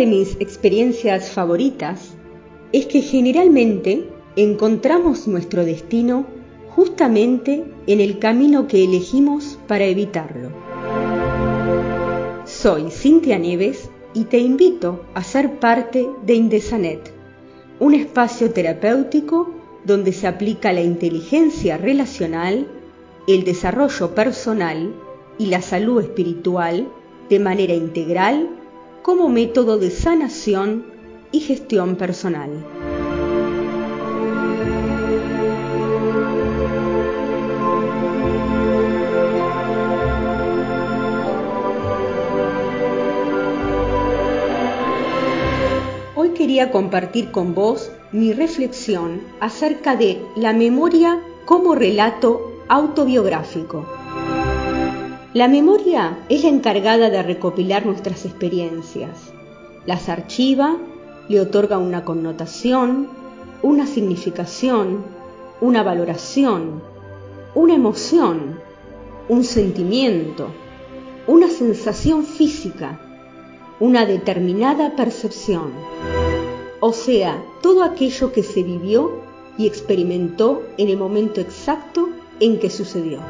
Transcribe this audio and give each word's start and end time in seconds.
de 0.00 0.06
mis 0.06 0.34
experiencias 0.40 1.30
favoritas 1.30 2.14
es 2.72 2.86
que 2.86 3.02
generalmente 3.02 4.08
encontramos 4.34 5.28
nuestro 5.28 5.62
destino 5.62 6.24
justamente 6.70 7.66
en 7.86 8.00
el 8.00 8.18
camino 8.18 8.66
que 8.66 8.82
elegimos 8.82 9.58
para 9.68 9.84
evitarlo. 9.84 10.52
Soy 12.46 12.90
Cintia 12.90 13.36
Nieves 13.36 13.90
y 14.14 14.24
te 14.24 14.38
invito 14.38 15.04
a 15.12 15.22
ser 15.22 15.58
parte 15.58 16.08
de 16.24 16.32
Indesanet, 16.32 17.12
un 17.78 17.92
espacio 17.92 18.52
terapéutico 18.52 19.52
donde 19.84 20.14
se 20.14 20.26
aplica 20.26 20.72
la 20.72 20.80
inteligencia 20.80 21.76
relacional, 21.76 22.66
el 23.28 23.44
desarrollo 23.44 24.14
personal 24.14 24.94
y 25.36 25.48
la 25.48 25.60
salud 25.60 26.00
espiritual 26.00 26.88
de 27.28 27.38
manera 27.38 27.74
integral 27.74 28.59
como 29.02 29.28
método 29.28 29.78
de 29.78 29.90
sanación 29.90 30.84
y 31.32 31.40
gestión 31.40 31.96
personal. 31.96 32.50
Hoy 46.14 46.30
quería 46.30 46.70
compartir 46.70 47.30
con 47.30 47.54
vos 47.54 47.90
mi 48.12 48.32
reflexión 48.32 49.22
acerca 49.40 49.96
de 49.96 50.20
la 50.36 50.52
memoria 50.52 51.20
como 51.46 51.74
relato 51.74 52.64
autobiográfico. 52.68 53.86
La 55.32 55.46
memoria 55.46 56.18
es 56.28 56.42
la 56.42 56.48
encargada 56.48 57.08
de 57.08 57.22
recopilar 57.22 57.86
nuestras 57.86 58.24
experiencias, 58.24 59.32
las 59.86 60.08
archiva, 60.08 60.76
le 61.28 61.40
otorga 61.40 61.78
una 61.78 62.04
connotación, 62.04 63.06
una 63.62 63.86
significación, 63.86 65.04
una 65.60 65.84
valoración, 65.84 66.82
una 67.54 67.74
emoción, 67.76 68.58
un 69.28 69.44
sentimiento, 69.44 70.48
una 71.28 71.48
sensación 71.48 72.24
física, 72.24 72.98
una 73.78 74.06
determinada 74.06 74.96
percepción, 74.96 75.70
o 76.80 76.92
sea, 76.92 77.40
todo 77.62 77.84
aquello 77.84 78.32
que 78.32 78.42
se 78.42 78.64
vivió 78.64 79.20
y 79.56 79.68
experimentó 79.68 80.64
en 80.76 80.88
el 80.88 80.96
momento 80.96 81.40
exacto 81.40 82.08
en 82.40 82.58
que 82.58 82.68
sucedió. 82.68 83.20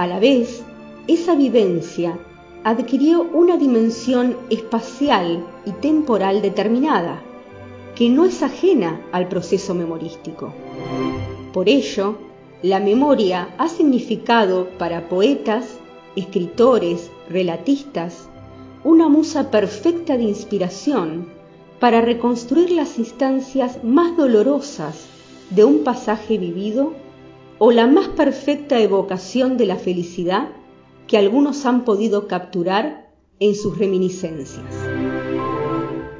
A 0.00 0.06
la 0.06 0.18
vez, 0.18 0.62
esa 1.08 1.34
vivencia 1.34 2.18
adquirió 2.64 3.20
una 3.34 3.58
dimensión 3.58 4.34
espacial 4.48 5.44
y 5.66 5.72
temporal 5.72 6.40
determinada, 6.40 7.20
que 7.94 8.08
no 8.08 8.24
es 8.24 8.42
ajena 8.42 8.98
al 9.12 9.28
proceso 9.28 9.74
memorístico. 9.74 10.54
Por 11.52 11.68
ello, 11.68 12.16
la 12.62 12.80
memoria 12.80 13.54
ha 13.58 13.68
significado 13.68 14.68
para 14.78 15.06
poetas, 15.10 15.66
escritores, 16.16 17.10
relatistas, 17.28 18.26
una 18.82 19.06
musa 19.10 19.50
perfecta 19.50 20.16
de 20.16 20.22
inspiración 20.22 21.28
para 21.78 22.00
reconstruir 22.00 22.70
las 22.70 22.98
instancias 22.98 23.84
más 23.84 24.16
dolorosas 24.16 25.08
de 25.50 25.64
un 25.64 25.84
pasaje 25.84 26.38
vivido 26.38 26.94
o 27.62 27.72
la 27.72 27.86
más 27.86 28.08
perfecta 28.08 28.80
evocación 28.80 29.58
de 29.58 29.66
la 29.66 29.76
felicidad 29.76 30.48
que 31.06 31.18
algunos 31.18 31.66
han 31.66 31.84
podido 31.84 32.26
capturar 32.26 33.10
en 33.38 33.54
sus 33.54 33.76
reminiscencias. 33.78 34.64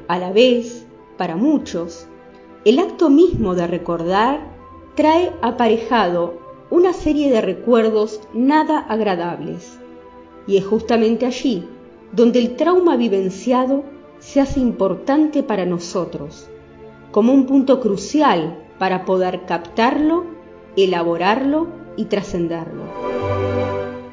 A 0.07 0.19
la 0.19 0.31
vez, 0.31 0.85
para 1.17 1.35
muchos, 1.35 2.05
el 2.63 2.77
acto 2.77 3.09
mismo 3.09 3.55
de 3.55 3.65
recordar 3.65 4.39
trae 4.93 5.31
aparejado 5.41 6.39
una 6.69 6.93
serie 6.93 7.31
de 7.31 7.41
recuerdos 7.41 8.21
nada 8.35 8.77
agradables, 8.77 9.79
y 10.45 10.57
es 10.57 10.65
justamente 10.65 11.25
allí 11.25 11.65
donde 12.11 12.37
el 12.37 12.55
trauma 12.55 12.97
vivenciado 12.97 13.83
se 14.19 14.41
hace 14.41 14.59
importante 14.59 15.41
para 15.41 15.65
nosotros, 15.65 16.47
como 17.11 17.33
un 17.33 17.47
punto 17.47 17.79
crucial 17.79 18.63
para 18.77 19.05
poder 19.05 19.45
captarlo 19.47 20.39
elaborarlo 20.75 21.67
y 21.97 22.05
trascenderlo. 22.05 22.83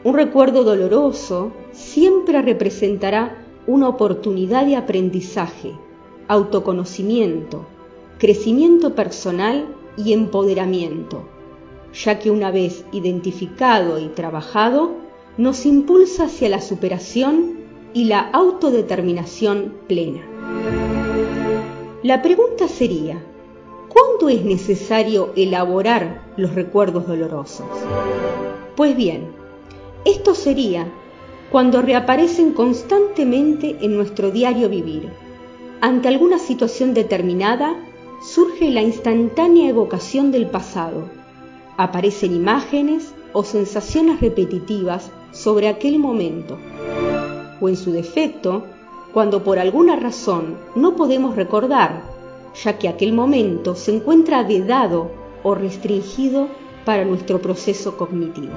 Un 0.05 0.15
recuerdo 0.15 0.65
doloroso 0.65 1.53
siempre 1.73 2.41
representará 2.43 3.45
una 3.67 3.89
oportunidad 3.89 4.65
de 4.65 4.77
aprendizaje, 4.77 5.73
autoconocimiento, 6.29 7.67
crecimiento 8.19 8.95
personal 8.95 9.67
y 9.97 10.13
empoderamiento, 10.13 11.25
ya 11.93 12.19
que 12.19 12.31
una 12.31 12.51
vez 12.51 12.85
identificado 12.93 13.99
y 13.99 14.09
trabajado, 14.09 14.93
nos 15.37 15.67
impulsa 15.67 16.25
hacia 16.25 16.49
la 16.49 16.61
superación 16.61 17.59
y 17.95 18.05
la 18.05 18.21
autodeterminación 18.21 19.75
plena. 19.87 20.21
La 22.03 22.23
pregunta 22.23 22.69
sería, 22.69 23.23
¿Cuándo 23.99 24.29
es 24.29 24.45
necesario 24.45 25.33
elaborar 25.35 26.23
los 26.37 26.55
recuerdos 26.55 27.09
dolorosos? 27.09 27.67
Pues 28.77 28.97
bien, 28.97 29.33
esto 30.05 30.37
sería 30.37 30.87
cuando 31.51 31.83
reaparecen 31.83 32.53
constantemente 32.53 33.77
en 33.81 33.97
nuestro 33.97 34.31
diario 34.31 34.69
vivir. 34.69 35.11
Ante 35.81 36.07
alguna 36.07 36.39
situación 36.39 36.95
determinada, 36.95 37.75
surge 38.23 38.71
la 38.71 38.83
instantánea 38.83 39.69
evocación 39.69 40.31
del 40.31 40.47
pasado. 40.47 41.11
Aparecen 41.77 42.37
imágenes 42.37 43.13
o 43.33 43.43
sensaciones 43.43 44.21
repetitivas 44.21 45.11
sobre 45.33 45.67
aquel 45.67 45.99
momento. 45.99 46.57
O 47.61 47.69
en 47.69 47.77
su 47.77 47.91
defecto, 47.91 48.63
cuando 49.13 49.43
por 49.43 49.59
alguna 49.59 49.97
razón 49.97 50.57
no 50.77 50.95
podemos 50.95 51.35
recordar 51.35 52.18
ya 52.55 52.79
que 52.79 52.89
aquel 52.89 53.13
momento 53.13 53.75
se 53.75 53.95
encuentra 53.95 54.43
vedado 54.43 55.11
o 55.43 55.55
restringido 55.55 56.49
para 56.85 57.05
nuestro 57.05 57.41
proceso 57.41 57.97
cognitivo. 57.97 58.55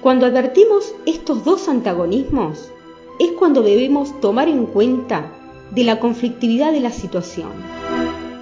Cuando 0.00 0.26
advertimos 0.26 0.94
estos 1.04 1.44
dos 1.44 1.68
antagonismos, 1.68 2.70
es 3.18 3.32
cuando 3.32 3.62
debemos 3.62 4.18
tomar 4.20 4.48
en 4.48 4.66
cuenta 4.66 5.32
de 5.72 5.84
la 5.84 6.00
conflictividad 6.00 6.72
de 6.72 6.80
la 6.80 6.90
situación, 6.90 7.50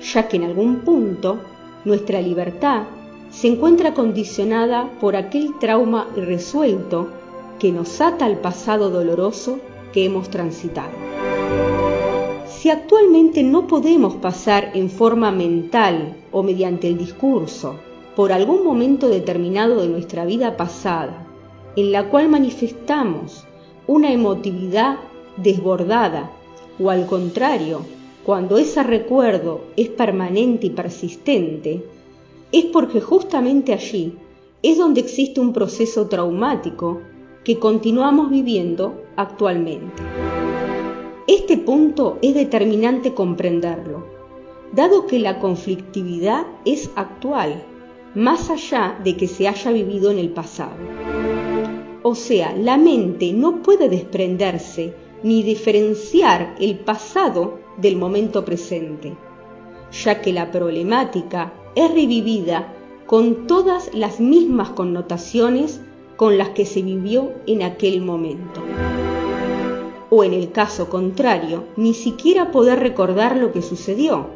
ya 0.00 0.28
que 0.28 0.36
en 0.36 0.44
algún 0.44 0.80
punto 0.80 1.38
nuestra 1.84 2.20
libertad 2.20 2.84
se 3.30 3.48
encuentra 3.48 3.92
condicionada 3.92 4.88
por 5.00 5.16
aquel 5.16 5.58
trauma 5.58 6.06
irresuelto 6.16 7.08
que 7.58 7.72
nos 7.72 8.00
ata 8.00 8.24
al 8.24 8.38
pasado 8.38 8.90
doloroso 8.90 9.58
que 9.92 10.04
hemos 10.04 10.30
transitado. 10.30 11.17
Si 12.68 12.72
actualmente 12.72 13.42
no 13.42 13.66
podemos 13.66 14.16
pasar 14.16 14.72
en 14.74 14.90
forma 14.90 15.30
mental 15.30 16.18
o 16.32 16.42
mediante 16.42 16.86
el 16.86 16.98
discurso 16.98 17.76
por 18.14 18.30
algún 18.30 18.62
momento 18.62 19.08
determinado 19.08 19.80
de 19.80 19.88
nuestra 19.88 20.26
vida 20.26 20.58
pasada, 20.58 21.26
en 21.76 21.92
la 21.92 22.10
cual 22.10 22.28
manifestamos 22.28 23.46
una 23.86 24.12
emotividad 24.12 24.98
desbordada, 25.38 26.30
o 26.78 26.90
al 26.90 27.06
contrario, 27.06 27.86
cuando 28.22 28.58
ese 28.58 28.82
recuerdo 28.82 29.62
es 29.74 29.88
permanente 29.88 30.66
y 30.66 30.70
persistente, 30.70 31.82
es 32.52 32.66
porque 32.66 33.00
justamente 33.00 33.72
allí 33.72 34.12
es 34.62 34.76
donde 34.76 35.00
existe 35.00 35.40
un 35.40 35.54
proceso 35.54 36.06
traumático 36.06 37.00
que 37.44 37.58
continuamos 37.58 38.28
viviendo 38.28 39.04
actualmente. 39.16 40.02
Este 41.28 41.58
punto 41.58 42.16
es 42.22 42.32
determinante 42.32 43.12
comprenderlo, 43.12 44.06
dado 44.72 45.06
que 45.06 45.18
la 45.18 45.40
conflictividad 45.40 46.46
es 46.64 46.90
actual, 46.96 47.62
más 48.14 48.48
allá 48.48 48.98
de 49.04 49.14
que 49.14 49.28
se 49.28 49.46
haya 49.46 49.70
vivido 49.70 50.10
en 50.10 50.20
el 50.20 50.30
pasado. 50.30 50.78
O 52.02 52.14
sea, 52.14 52.56
la 52.56 52.78
mente 52.78 53.34
no 53.34 53.60
puede 53.60 53.90
desprenderse 53.90 54.94
ni 55.22 55.42
diferenciar 55.42 56.54
el 56.60 56.78
pasado 56.78 57.58
del 57.76 57.96
momento 57.96 58.46
presente, 58.46 59.14
ya 60.02 60.22
que 60.22 60.32
la 60.32 60.50
problemática 60.50 61.52
es 61.74 61.90
revivida 61.90 62.72
con 63.04 63.46
todas 63.46 63.92
las 63.92 64.18
mismas 64.18 64.70
connotaciones 64.70 65.82
con 66.16 66.38
las 66.38 66.48
que 66.48 66.64
se 66.64 66.80
vivió 66.80 67.34
en 67.46 67.64
aquel 67.64 68.00
momento 68.00 68.62
o 70.10 70.24
en 70.24 70.32
el 70.32 70.52
caso 70.52 70.88
contrario, 70.88 71.64
ni 71.76 71.94
siquiera 71.94 72.50
poder 72.50 72.80
recordar 72.80 73.36
lo 73.36 73.52
que 73.52 73.62
sucedió. 73.62 74.26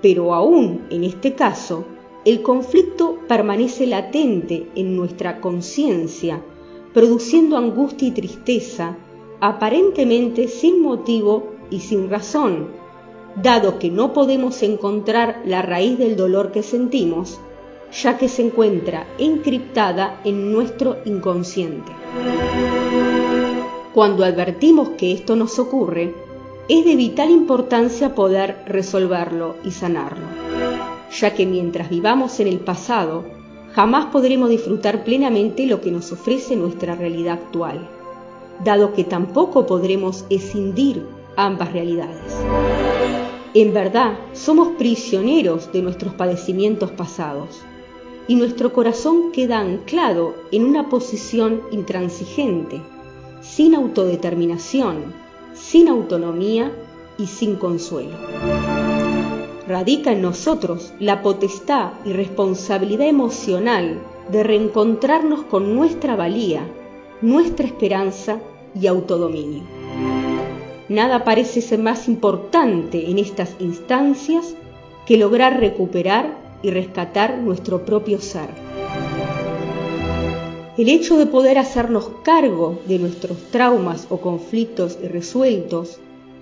Pero 0.00 0.34
aún 0.34 0.86
en 0.90 1.04
este 1.04 1.34
caso, 1.34 1.84
el 2.24 2.42
conflicto 2.42 3.18
permanece 3.26 3.86
latente 3.86 4.68
en 4.74 4.96
nuestra 4.96 5.40
conciencia, 5.40 6.42
produciendo 6.92 7.56
angustia 7.56 8.08
y 8.08 8.12
tristeza 8.12 8.96
aparentemente 9.40 10.46
sin 10.46 10.82
motivo 10.82 11.54
y 11.68 11.80
sin 11.80 12.08
razón, 12.08 12.68
dado 13.42 13.80
que 13.80 13.90
no 13.90 14.12
podemos 14.12 14.62
encontrar 14.62 15.42
la 15.44 15.62
raíz 15.62 15.98
del 15.98 16.14
dolor 16.14 16.52
que 16.52 16.62
sentimos, 16.62 17.40
ya 17.92 18.18
que 18.18 18.28
se 18.28 18.42
encuentra 18.42 19.06
encriptada 19.18 20.20
en 20.24 20.52
nuestro 20.52 20.98
inconsciente. 21.04 21.90
Cuando 23.94 24.24
advertimos 24.24 24.90
que 24.90 25.12
esto 25.12 25.36
nos 25.36 25.58
ocurre, 25.58 26.14
es 26.66 26.84
de 26.86 26.96
vital 26.96 27.30
importancia 27.30 28.14
poder 28.14 28.62
resolverlo 28.66 29.56
y 29.64 29.70
sanarlo, 29.70 30.24
ya 31.10 31.34
que 31.34 31.44
mientras 31.44 31.90
vivamos 31.90 32.40
en 32.40 32.46
el 32.46 32.60
pasado, 32.60 33.24
jamás 33.74 34.06
podremos 34.06 34.48
disfrutar 34.48 35.04
plenamente 35.04 35.66
lo 35.66 35.82
que 35.82 35.90
nos 35.90 36.10
ofrece 36.10 36.56
nuestra 36.56 36.94
realidad 36.94 37.34
actual, 37.34 37.86
dado 38.64 38.94
que 38.94 39.04
tampoco 39.04 39.66
podremos 39.66 40.24
escindir 40.30 41.04
ambas 41.36 41.74
realidades. 41.74 42.32
En 43.52 43.74
verdad, 43.74 44.18
somos 44.32 44.68
prisioneros 44.78 45.70
de 45.70 45.82
nuestros 45.82 46.14
padecimientos 46.14 46.90
pasados 46.92 47.60
y 48.26 48.36
nuestro 48.36 48.72
corazón 48.72 49.32
queda 49.32 49.58
anclado 49.58 50.34
en 50.50 50.64
una 50.64 50.88
posición 50.88 51.60
intransigente, 51.72 52.80
sin 53.42 53.74
autodeterminación, 53.74 55.12
sin 55.52 55.88
autonomía 55.88 56.72
y 57.18 57.26
sin 57.26 57.56
consuelo. 57.56 58.16
Radica 59.68 60.12
en 60.12 60.22
nosotros 60.22 60.92
la 60.98 61.22
potestad 61.22 61.92
y 62.04 62.12
responsabilidad 62.12 63.06
emocional 63.06 64.00
de 64.30 64.42
reencontrarnos 64.42 65.42
con 65.42 65.74
nuestra 65.74 66.16
valía, 66.16 66.66
nuestra 67.20 67.66
esperanza 67.66 68.40
y 68.80 68.86
autodominio. 68.86 69.62
Nada 70.88 71.24
parece 71.24 71.60
ser 71.60 71.78
más 71.78 72.08
importante 72.08 73.10
en 73.10 73.18
estas 73.18 73.56
instancias 73.60 74.54
que 75.06 75.16
lograr 75.16 75.58
recuperar 75.58 76.36
y 76.62 76.70
rescatar 76.70 77.38
nuestro 77.38 77.84
propio 77.84 78.20
ser. 78.20 78.48
El 80.78 80.88
hecho 80.88 81.18
de 81.18 81.26
poder 81.26 81.58
hacernos 81.58 82.10
cargo 82.22 82.80
de 82.88 82.98
nuestros 82.98 83.36
traumas 83.50 84.06
o 84.08 84.22
conflictos 84.22 84.98
irresueltos 85.02 86.00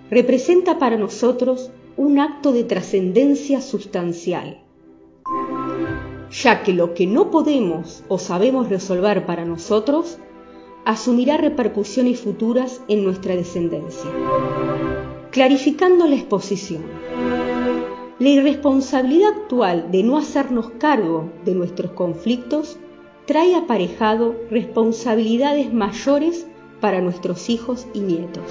representa 0.08 0.78
para 0.78 0.96
nosotros 0.96 1.70
un 1.96 2.20
acto 2.20 2.52
de 2.52 2.62
trascendencia 2.62 3.60
sustancial, 3.60 4.62
ya 6.30 6.62
que 6.62 6.72
lo 6.72 6.94
que 6.94 7.08
no 7.08 7.32
podemos 7.32 8.04
o 8.06 8.18
sabemos 8.18 8.68
resolver 8.68 9.26
para 9.26 9.44
nosotros 9.44 10.18
asumirá 10.84 11.36
repercusiones 11.36 12.20
futuras 12.20 12.80
en 12.86 13.02
nuestra 13.02 13.34
descendencia. 13.34 14.10
Clarificando 15.32 16.06
la 16.06 16.14
exposición. 16.14 16.84
La 18.20 18.28
irresponsabilidad 18.28 19.30
actual 19.30 19.90
de 19.90 20.04
no 20.04 20.18
hacernos 20.18 20.70
cargo 20.78 21.32
de 21.44 21.54
nuestros 21.56 21.92
conflictos 21.92 22.78
trae 23.30 23.54
aparejado 23.54 24.34
responsabilidades 24.50 25.72
mayores 25.72 26.48
para 26.80 27.00
nuestros 27.00 27.48
hijos 27.48 27.86
y 27.94 28.00
nietos. 28.00 28.42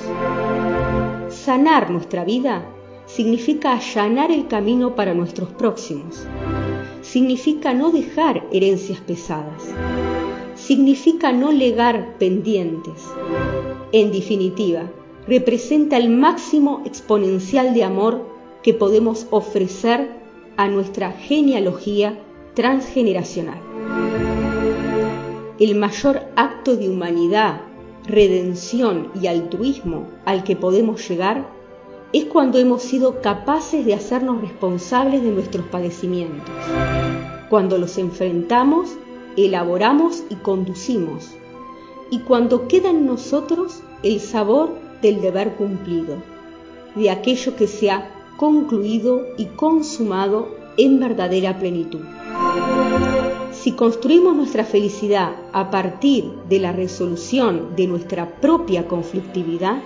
Sanar 1.28 1.92
nuestra 1.92 2.24
vida 2.24 2.66
significa 3.06 3.74
allanar 3.74 4.32
el 4.32 4.48
camino 4.48 4.96
para 4.96 5.14
nuestros 5.14 5.50
próximos. 5.50 6.26
Significa 7.02 7.74
no 7.74 7.92
dejar 7.92 8.48
herencias 8.54 9.02
pesadas 9.02 9.68
significa 10.56 11.32
no 11.32 11.52
legar 11.52 12.18
pendientes. 12.20 13.04
En 13.92 14.12
definitiva, 14.12 14.84
representa 15.28 15.98
el 15.98 16.10
máximo 16.10 16.84
exponencial 16.86 17.74
de 17.74 17.84
amor 17.84 18.24
que 18.62 18.74
podemos 18.74 19.26
ofrecer 19.32 20.12
a 20.58 20.68
nuestra 20.68 21.12
genealogía 21.12 22.20
transgeneracional. 22.54 24.29
El 25.60 25.76
mayor 25.76 26.22
acto 26.38 26.78
de 26.78 26.88
humanidad, 26.90 27.60
redención 28.08 29.12
y 29.22 29.28
altruismo 29.28 30.08
al 30.24 30.46
que 30.46 30.56
podemos 30.56 31.06
llegar 31.10 31.50
es 32.14 32.24
cuando 32.26 32.60
hemos 32.60 32.82
sido 32.82 33.22
capaces 33.22 33.86
de 33.86 33.94
hacernos 33.94 34.40
responsables 34.40 35.22
de 35.22 35.32
nuestros 35.32 35.66
padecimientos, 35.66 36.56
cuando 37.50 37.78
los 37.78 37.98
enfrentamos 37.98 38.96
elaboramos 39.36 40.24
y 40.30 40.36
conducimos, 40.36 41.32
y 42.10 42.20
cuando 42.20 42.70
queda 42.70 42.92
en 42.92 43.06
nosotros 43.06 43.82
el 44.02 44.22
sabor 44.22 44.78
del 45.02 45.20
deber 45.20 45.56
cumplido, 45.56 46.16
de 46.96 47.10
aquello 47.10 47.58
que 47.58 47.68
se 47.68 47.92
ha 47.92 48.10
concluido 48.38 49.26
y 49.38 49.48
consumado 49.48 50.56
en 50.78 51.02
verdadera 51.02 51.60
plenitud. 51.60 52.00
Si 53.62 53.74
construimos 53.74 54.38
nuestra 54.38 54.64
felicidad 54.64 55.36
a 55.52 55.70
partir 55.70 56.32
de 56.48 56.60
la 56.60 56.72
resolución 56.72 57.76
de 57.76 57.88
nuestra 57.88 58.40
propia 58.40 58.88
conflictividad, 58.88 59.82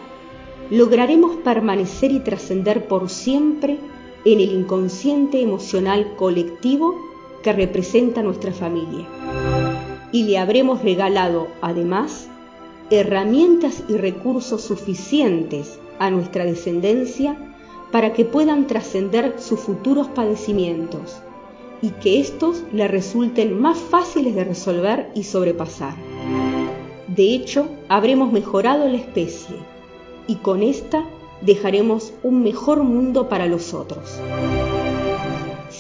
lograremos 0.70 1.38
permanecer 1.38 2.12
y 2.12 2.20
trascender 2.20 2.88
por 2.88 3.10
siempre 3.10 3.80
en 4.26 4.40
el 4.42 4.52
inconsciente 4.52 5.42
emocional 5.42 6.16
colectivo 6.18 6.94
que 7.42 7.52
representa 7.52 8.22
nuestra 8.22 8.54
familia. 8.54 9.08
Y 10.12 10.26
le 10.26 10.38
habremos 10.38 10.84
regalado, 10.84 11.48
además, 11.60 12.28
herramientas 12.92 13.86
y 13.90 13.98
recursos 13.98 14.62
suficientes 14.62 15.80
a 15.98 16.12
nuestra 16.12 16.46
descendencia 16.46 17.56
para 17.92 18.14
que 18.14 18.24
puedan 18.24 18.68
trascender 18.68 19.34
sus 19.40 19.60
futuros 19.60 20.10
padecimientos 20.10 21.24
y 21.84 21.92
que 21.92 22.20
éstos 22.20 22.64
le 22.74 22.88
resulten 22.88 23.62
más 23.62 23.78
fáciles 23.78 24.34
de 24.34 24.44
resolver 24.44 25.12
y 25.14 25.22
sobrepasar. 25.22 25.94
De 27.08 27.36
hecho, 27.36 27.68
habremos 27.90 28.32
mejorado 28.32 28.88
la 28.88 28.98
especie 28.98 29.58
y 30.26 30.38
con 30.38 30.64
esta 30.64 31.06
dejaremos 31.42 32.14
un 32.24 32.42
mejor 32.42 32.82
mundo 32.82 33.30
para 33.30 33.46
los 33.46 33.76
otros 33.76 34.20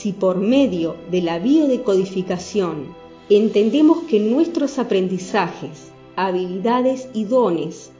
si 0.03 0.11
por 0.11 0.35
medio 0.35 0.97
de 1.11 1.21
la 1.21 1.39
biodecodificación 1.39 2.93
entendemos 3.29 3.99
que 3.99 4.19
nuestros 4.19 4.77
aprendizajes, 4.77 5.93
habilidades 6.17 7.07
y 7.13 7.23
dones 7.23 7.93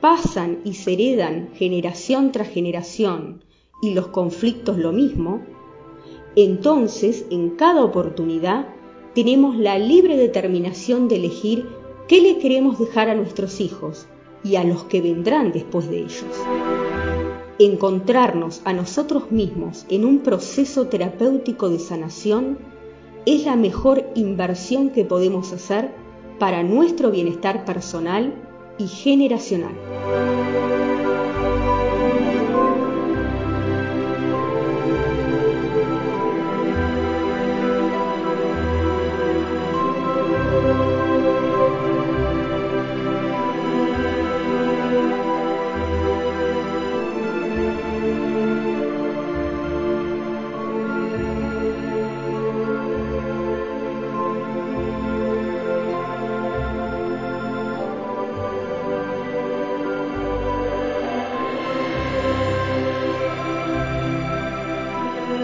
pasan 0.00 0.60
y 0.64 0.72
se 0.72 0.94
heredan 0.94 1.50
generación 1.52 2.32
tras 2.32 2.48
generación 2.48 3.44
y 3.82 3.92
los 3.92 4.06
conflictos 4.06 4.78
lo 4.78 4.92
mismo, 4.92 5.42
entonces 6.36 7.24
en 7.30 7.50
cada 7.50 7.84
oportunidad 7.84 8.68
tenemos 9.14 9.56
la 9.56 9.78
libre 9.78 10.16
determinación 10.16 11.08
de 11.08 11.16
elegir 11.16 11.68
qué 12.08 12.20
le 12.20 12.38
queremos 12.38 12.78
dejar 12.78 13.08
a 13.08 13.14
nuestros 13.14 13.60
hijos 13.60 14.06
y 14.44 14.56
a 14.56 14.64
los 14.64 14.84
que 14.84 15.00
vendrán 15.00 15.52
después 15.52 15.90
de 15.90 15.98
ellos 15.98 16.36
encontrarnos 17.60 18.62
a 18.64 18.72
nosotros 18.72 19.30
mismos 19.30 19.84
en 19.90 20.06
un 20.06 20.20
proceso 20.20 20.86
terapéutico 20.86 21.68
de 21.68 21.78
sanación 21.78 22.58
es 23.26 23.44
la 23.44 23.54
mejor 23.54 24.06
inversión 24.14 24.88
que 24.88 25.04
podemos 25.04 25.52
hacer 25.52 25.90
para 26.38 26.62
nuestro 26.62 27.10
bienestar 27.10 27.66
personal 27.66 28.32
y 28.78 28.88
generacional. 28.88 29.74